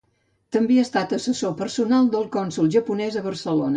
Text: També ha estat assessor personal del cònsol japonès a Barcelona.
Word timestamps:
També 0.55 0.77
ha 0.77 0.85
estat 0.87 1.13
assessor 1.17 1.53
personal 1.59 2.09
del 2.17 2.25
cònsol 2.37 2.73
japonès 2.77 3.19
a 3.21 3.25
Barcelona. 3.29 3.69